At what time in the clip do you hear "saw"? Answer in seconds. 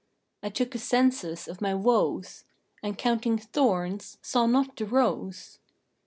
4.23-4.47